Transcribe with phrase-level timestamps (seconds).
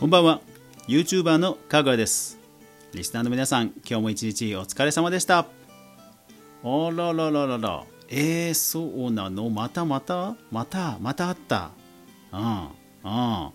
[0.00, 0.40] こんばんは。
[0.88, 2.38] YouTuber のかぐわです。
[2.94, 5.40] リスナーの皆さん今日も一日お疲れ様でした。
[5.40, 5.46] あ
[6.64, 7.84] ららららら。
[8.08, 9.50] えー、そうなの？
[9.50, 10.36] またまた？
[10.50, 11.72] またまたあった？
[12.32, 13.50] うんうん。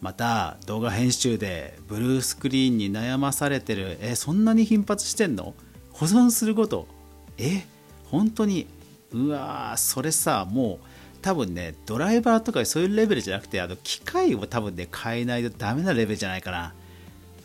[0.00, 3.98] また動画編集でブルースクリーンに悩まされてる。
[4.00, 5.52] えそんなに頻発してんの？
[5.92, 6.88] 保存すること？
[7.36, 7.66] え
[8.06, 8.66] 本当に？
[9.12, 10.86] うわーそれさもう
[11.28, 16.74] 多分ねドライバーとかそういうレベルじゃなくてあの機械を多分ね変えないとダメなレベルじゃないかな。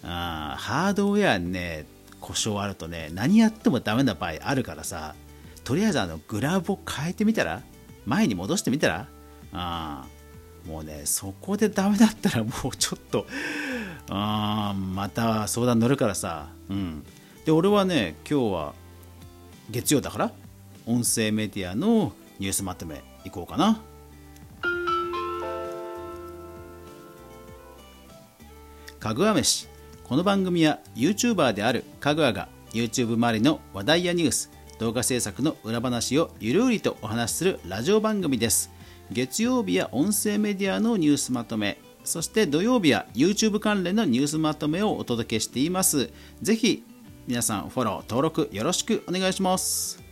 [0.05, 1.85] あハードウェアにね
[2.21, 5.15] 故障あるとね何やってもダメな場合あるからさ。
[5.65, 7.61] とりあえずあのグラブを変えてみたら？
[8.05, 9.07] 前に戻してみたら？
[9.51, 10.05] あ
[10.65, 13.25] もうねそこでダメだったら もうちょっと
[14.09, 16.47] あまた相談乗るからさ。
[16.69, 17.03] うん。
[17.45, 18.73] で俺はね今日は
[19.69, 20.31] 月曜だから？
[20.85, 23.03] 音声メディアのニュースまとめ。
[23.25, 23.81] いこうかな。
[28.99, 29.67] かぐわ飯。
[30.03, 38.71] この番組は YouTuber であるかぐわが YouTube 周りの話題やニュース動画制作の裏話をゆるりとお話しするラジオ番組です。
[39.11, 46.09] 月曜日や音声メディアのニュースまとめそして土曜日は YouTube 関連のニュースまとめをお届けしています。
[46.41, 46.83] ぜひ
[47.27, 50.02] 皆さんフォロー登録よろしくお願いします。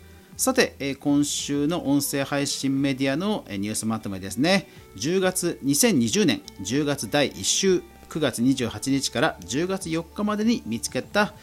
[0.42, 4.68] さて、今週の音声配信メディアのニュースまとめですね。
[4.96, 11.36] 10月、2020年10月第1週、9月28日から10月4日までに見つけた、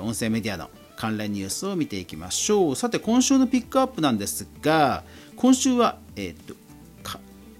[0.00, 2.74] 音声メディアの関連ニュースを見ていきましょう。
[2.74, 5.04] さて、今週のピックアップなんですが、
[5.36, 6.54] 今週は、えー、っと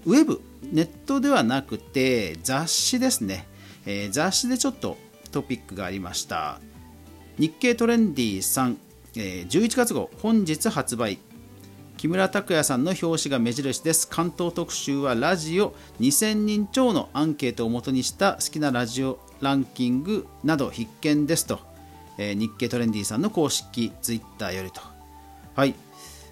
[0.05, 3.47] ウェブ、ネットではなくて雑誌ですね、
[3.85, 4.97] えー、雑誌でちょっと
[5.31, 6.59] トピックがありました。
[7.39, 8.77] 日経トレンディさん
[9.15, 11.19] え、11月号本日発売。
[11.97, 14.07] 木村拓哉さんの表紙が目印です。
[14.07, 15.75] 関東特集はラジオ。
[15.99, 21.59] 2000人超のアンケートをもとにした好きなラジオランキングなど必見ですと、
[22.17, 24.81] えー、日経トレンディさんの公式ツイッターよりと。
[25.55, 25.75] はい。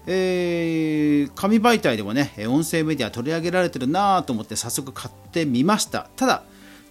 [0.08, 6.10] えー、紙媒体でもね音声メディア取り上げられてるなと思って早速買ってみました。
[6.16, 6.42] ただ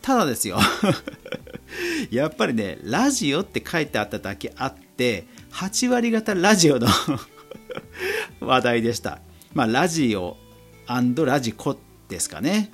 [0.02, 0.58] ただですよ。
[2.10, 6.88] やっぱりねラジオって書いてあっただけあって8割方ラジオの
[8.40, 9.20] 話題でした。
[9.54, 10.38] まあ、ラジオ
[10.88, 11.78] ラジコ
[12.10, 12.72] ですかね。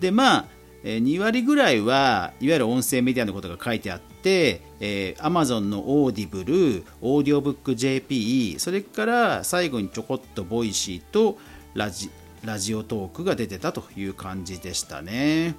[0.00, 0.46] で、まあ、
[0.82, 11.38] 2割ぐらいはいわゆる音声メディアのことが書いてあって、えー、Amazon の Audible、 audiobook.jp、それから最後にちょこっと Voicy と
[11.74, 12.10] ラジ
[12.42, 15.54] ラジオトークが出てたという感じでしたね。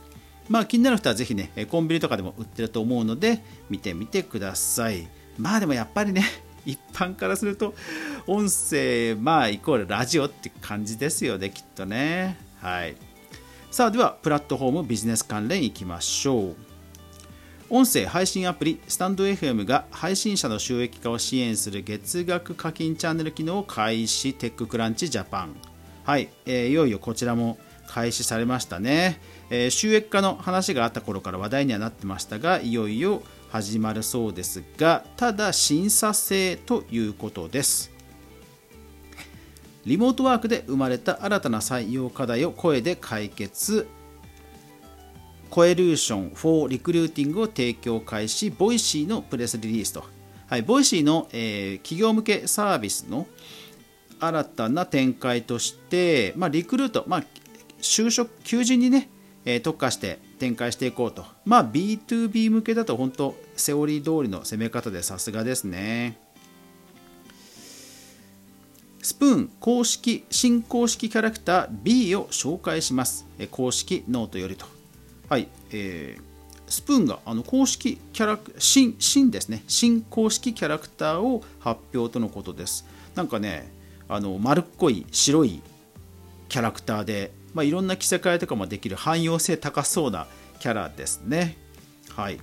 [0.50, 5.08] まあ気になる人はぜひね、コンビニとかでも売ってると思うので見てみてください。
[5.38, 6.24] まあでもやっぱりね、
[6.66, 7.74] 一般からすると
[8.28, 12.38] 音声まあイコールラジオって感じですよねきっとね。
[12.62, 12.96] はい。
[13.72, 16.56] さあではプラットフォームビジネス関連いきましょう。
[17.70, 25.56] 音声配信アプリスタンド FM が配信者の収益化を支援する月額課金チャンネル機能を開始テッククランチジャパン。
[26.04, 27.58] はい、えー、いよいよこちらも
[27.88, 37.92] 開始されましたね、えー、収益化の話があった頃から話題にはなってましたがいよいよ始まるそうですがただ審査制ということです。
[39.86, 43.88] リモートワークで生まれた新たな採用課題を声で解決。
[45.50, 48.52] コエルーション for リクルーティングを提供開始。
[48.52, 50.06] Voicy のプレスリリースと、
[50.48, 53.28] はい、 Voicy の、えー、企業向けサービスの
[54.20, 57.24] 新たな展開として、まあ、リクルート、まあ、
[57.82, 59.10] 就職求人にね、
[59.44, 61.24] えー、特化して展開していこうと。
[61.46, 66.18] まあ B2B 向けだと本当セオリー通りの攻め方でさすがですね。
[69.04, 73.28] スプーン公式新公式キャラクター B を紹介します。
[73.52, 74.66] 公式ノートよりと。
[75.30, 79.64] はい、えー、スプーンがあの公式キャラク新新ですね。
[79.68, 82.88] 新公式キャラクターを発表とのことです。
[83.14, 83.72] なんかね、
[84.10, 85.62] あの丸っこい白い
[86.50, 90.28] キャラクターでまあ、いろんな着せ替えとかもできる汎用性高そうな
[90.60, 91.58] キャラですね。
[92.16, 92.40] はい。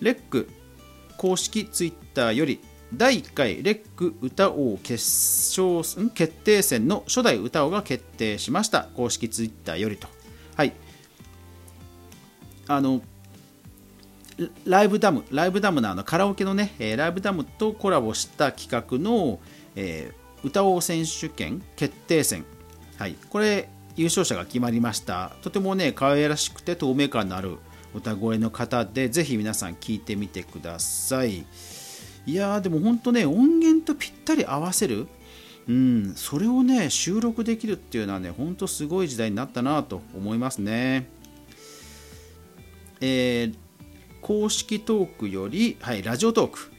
[0.00, 0.48] レック
[1.16, 2.60] 公式ツイッターより
[2.94, 4.94] 第1回レック歌王決
[5.60, 8.88] 勝決定戦の初代歌王が決定しました。
[8.94, 10.08] 公式ツイッターよりと。
[10.56, 10.72] はい。
[12.68, 13.00] あの、
[14.64, 19.40] ライブダム、ライブダムのあのカラオケのね、ライブダムとコラボした企画の、
[19.74, 22.44] えー、歌王選手権決定戦
[22.98, 25.32] はい、これ優勝者が決まりました。
[25.42, 27.58] とてもね可愛らしくて透明感のある
[27.94, 31.44] 歌声の方でぜひ皆さん聞いてみてください。
[32.26, 35.06] いやーでも本当ね音源とぴったり合わせる。
[35.68, 41.08] うんそれをね収録できるっていうのはねほんとすごい時代になったなと思いますね。
[43.00, 43.54] えー、
[44.20, 46.72] 公式トークより、はい、ラジオトーク。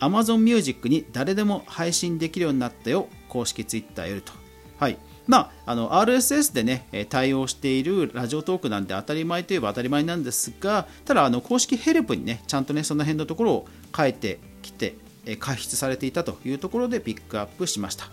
[0.00, 3.08] Amazon Music に誰でも配信できるようになったよ。
[3.28, 4.32] 公式 Twitter よりと、
[4.78, 4.98] はい。
[5.30, 14.96] まあ、あの RSS でね対応しているラジオトークなんで当たり前といえば当たり前なんですがただあの公式ヘルプにねちゃんとねその辺のところを書いてきて
[15.38, 18.10] 開出されていたというところでピックアップしました。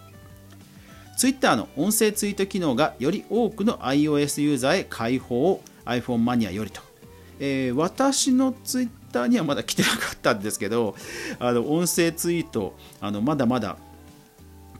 [1.17, 6.81] Twitter の音声ツイート機能がより多くの iOS ユーザーへ開放 iPhone マニアよりと、
[7.39, 10.95] えー、私の Twitter にはまだ来てなかったんですけど
[11.39, 13.77] あの音声ツイートあのまだまだ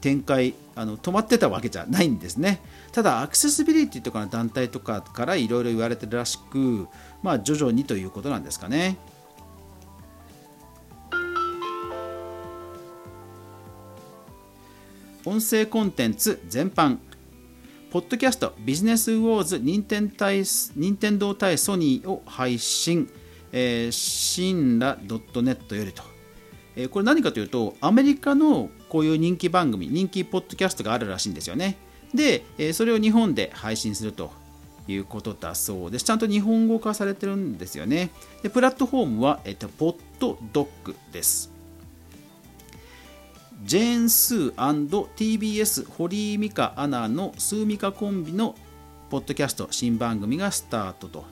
[0.02, 2.62] 展開あの止まってたわけじゃないんですね。
[2.92, 6.88] ただアクセシビリティとかの団体とかからいろいろ言われてるらしく
[7.24, 8.98] まあ徐々にということなんですかね。
[15.26, 17.00] 音声コンテンツ全般。
[17.90, 20.44] ポッドキャストビジネスウォーズ任天対
[20.76, 23.10] 任天堂対ソニーを配信、
[23.52, 26.04] えー、シンラ .net よりと、
[26.76, 31.78] えー、これ何かというとアメリカのこういう人気番組人気ポッドキャストがあるらしいんですよね。
[32.13, 34.31] で、え、それを日本で配信すると
[34.88, 36.06] いうことだそうです。
[36.06, 38.10] ちゃんと日本語化されてるんですよね。
[38.42, 41.51] でプラットフォームは、えっと、ポッドドッグです。
[43.63, 48.56] ジェーン・スー &TBS 堀井美香アナのスーミカコンビの
[49.10, 51.25] ポッドキャスト新番組がスタートと。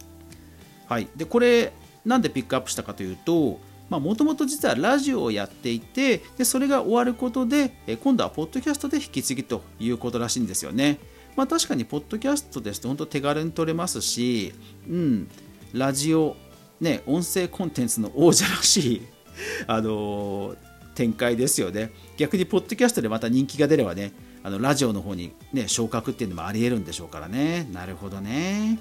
[0.88, 1.72] はい、でこれ
[2.04, 3.60] なんでピックアップしたかというと
[3.90, 7.72] もともと実はラジオをやっていてでそれが終わることで
[8.04, 11.00] 今度はポッドキャストで引き継ぎということらしいんですよね。
[11.36, 14.54] まあ、確かにポッドキャストですと本当手軽に取れますし、
[14.88, 15.28] うん、
[15.74, 16.36] ラジオ、
[16.80, 19.02] ね、音声コンテンツの王者らしい、
[19.68, 20.58] あのー、
[20.96, 21.92] 展開ですよね。
[22.18, 27.68] 逆にポッドキャストでまた人気が出ればね、あのラジオの方に、ね、昇格っていうのもありえるんでしょうからね。
[27.74, 28.80] なるほどね。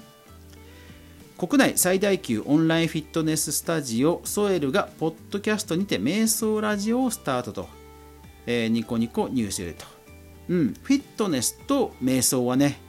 [1.37, 7.67] 国内最大級オンラインフィットネススタジオソエルがポッドキャストにて瞑想ラジオをスタートと、
[8.45, 9.85] えー、ニコニコニュースでと、
[10.47, 12.79] うん、フィットネスと瞑想はね、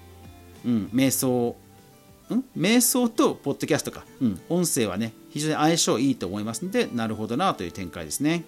[0.65, 1.57] うん、瞑想
[2.33, 8.45] ん瞑想とポッドキャストか、うん、音声はね非常に相性いいと思いますのでなるほどなという展開ですね。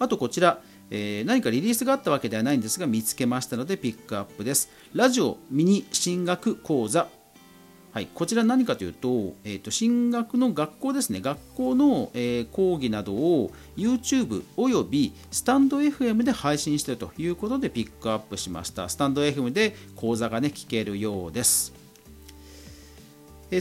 [0.00, 0.60] あとこちら、
[0.90, 4.68] えー、何かリリースがあったわけではないんですが見つけましたのでピックアップです。
[4.94, 7.08] ラジオミニ進学講座
[7.98, 18.88] はい、こちら何かというと,、えーと、進学の学校ですね、学校の、えー、講義などを YouTube およびスタンド FM で配信しているということでピックアップしました。
[18.88, 21.74] スタンド FM で講座がね、聞けるようです。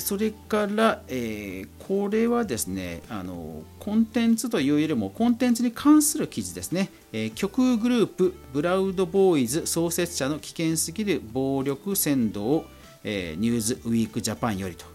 [0.01, 12.66] それから、えー、これはですねあのコンテンツというよりもコンテンツに関する記事ですね、えー、極右グループブラウドボーイズ創設者の危険すぎる暴力扇動を、
[13.09, 14.86] え、ニューズウィークジャパンよりと,、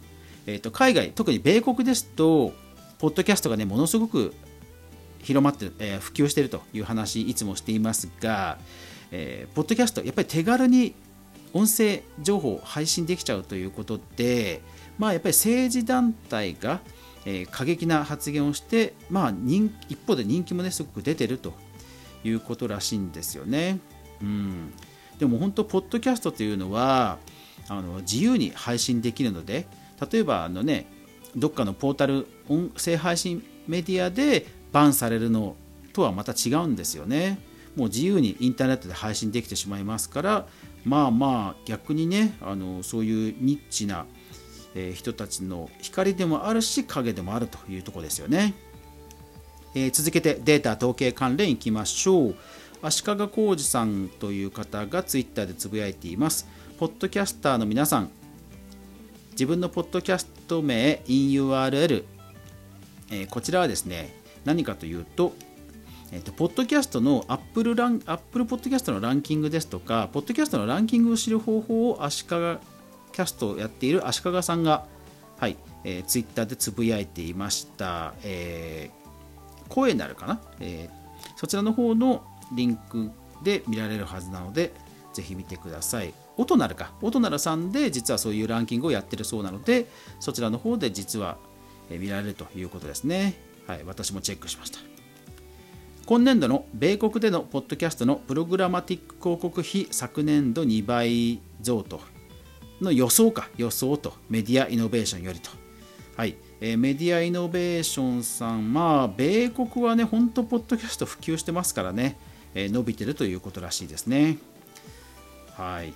[0.46, 2.52] えーと、海外特に米国ですと
[2.98, 4.34] ポッドキャストがねものすごく
[5.22, 8.58] 広まってる、えー、普及しているという話いつもしていますが、
[9.10, 10.94] えー、ポッドキャストやっぱり手軽に
[11.52, 14.62] 音声情報を配信できちゃうということで
[14.98, 16.80] まあ、やっぱり政治団体が、
[17.24, 21.54] えー、過激な発言をして、まあ人、一方で人気もねすごく出てると
[22.24, 23.80] いうことらしいんですよね。
[24.20, 24.72] うん、
[25.18, 27.18] でも本当、ポッドキャストというのは
[27.68, 29.66] あの自由に配信できるので、
[30.10, 30.86] 例えばあの、ね、
[31.36, 35.56] どっかのポータル音声配信メディアでバンされるの
[35.92, 37.38] とはまた違うんですよね。
[37.76, 40.46] もう自由にインターネットで配信できてしまいますから、
[40.84, 44.04] まあまあ逆にね、あのそういうニッチな
[44.94, 48.54] 人たちの光でもあるし影でもあるというとこですよね、
[49.74, 52.36] えー、続けてデータ統計関連いきましょう。
[52.82, 56.48] 足利浩二さんという方がツイッターでつぶやいています。
[56.78, 58.10] ポッドキャスターの皆さん
[59.32, 62.04] 自分のポッドキャスト名 InURL、
[63.10, 64.14] えー、こちらはですね
[64.44, 65.32] 何かというと
[66.14, 72.58] えーと、ポッドキャストのアップルランアップルポッドキャストのランキングですとか、ポッドキャストのランキングを知る方法を足利キャ
[73.24, 74.84] ストをやっている足利さんが、
[75.38, 82.22] はいえー、ツイッターでつぶやいていました、えー、声なるかな、えー、そちらの方の
[82.54, 83.10] リンク
[83.42, 84.74] で見られるはずなので、
[85.12, 86.14] ぜひ見てください。
[86.36, 89.86] 音なるか、音なるさんで実はそういうランキングをやってるそうなので、
[90.20, 91.38] そちらの方で実は
[91.90, 93.34] 見られるということですね。
[93.66, 94.78] はい、私もチェックしました。
[96.04, 102.00] 今年度の米国でのポッドキャストのプログラマティック広告費昨年度2倍増と
[102.80, 105.50] の予想か、予想とメディアイノベーションよりと。
[106.16, 106.36] はい。
[106.60, 112.18] え、メディアイノベーションさん、まあ、米国はね、本当、ポッドキャスト普及してますからね、
[112.54, 114.38] え、伸びてるということらしいですね。
[115.56, 115.92] はい。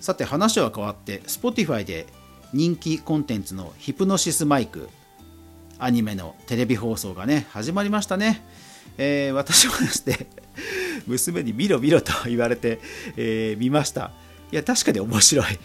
[0.00, 2.06] さて話は変わって Spotify で
[2.52, 4.88] 人気コンテンツのヒプノシスマイク
[5.78, 8.42] アニメのテレビ放送がね始まりましたね、
[8.96, 10.26] えー、私はですね
[11.06, 12.80] 娘に見ろ見ろと言われて、
[13.16, 14.12] えー、見ました。
[14.50, 15.58] いや確かに面白い。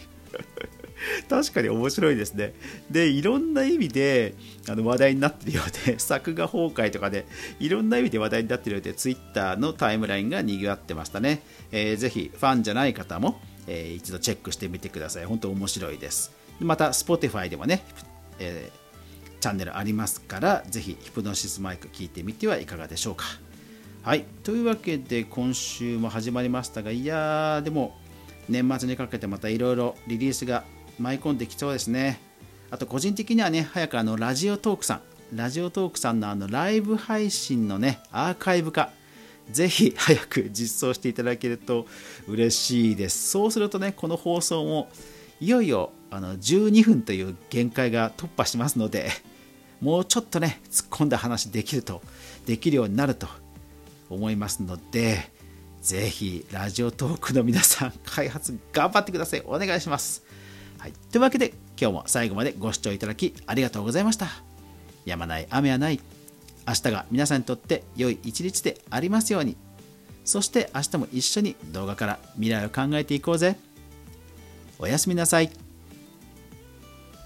[1.28, 2.54] 確かに面白いですね。
[2.90, 4.34] で、いろんな意味で
[4.68, 7.26] あの話題になってるようで、 作画崩壊とかで、
[7.60, 11.42] いろんな意味で話題になってるようで、Twitter のタイムラインが賑わってましたね。
[11.72, 15.24] えー、ぜひ、ファンじゃない方も、えー、一度チェックしてみてください。
[15.24, 16.32] 本当面白いです。
[16.60, 17.82] また、Spotify でもね、
[18.38, 23.24] えー、チャンネルありますから、ぜひ、ヒプノシスマイク聞いてみてはいかがでしょうか。
[24.02, 24.24] はい。
[24.42, 27.98] というわけで、今週も始まりましたが、いやー、でも、
[28.48, 30.64] 年末にかけてまたいろいろリリースが
[30.98, 32.20] 舞い込んできそうですね。
[32.70, 35.00] あと個人的にはね早くあのラジオトークさん
[35.36, 38.90] ラジオトークさんのあのライブ配信のねアーカイブ化
[39.50, 41.86] ぜひ 早く実装していただけると
[42.26, 43.30] 嬉しいです。
[43.30, 44.88] そうするとねこの放送も
[45.40, 49.10] いよいよあの12分という限界が突破しますので
[49.80, 52.02] もうちょっとね突っ込んだ話できると
[52.46, 53.28] できるようになると
[54.08, 55.30] 思いますので
[55.82, 59.42] ぜひラジオトークの皆さん開発頑張ってください。
[59.44, 60.24] お願いします。
[60.84, 64.26] はい、というわけで今日も最後までご視聴いただきありがとうございました。
[65.06, 65.98] やまない雨はない。
[66.68, 69.56] 明日が皆さんにとって良い一日でありますように。
[70.26, 73.56] そして明日も一緒に動画から未来を考えていこうぜ。
[74.78, 75.50] おやすみなさい。